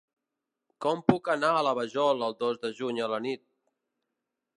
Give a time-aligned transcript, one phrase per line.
[0.85, 3.45] Com puc anar a la Vajol el dos de juny a la nit?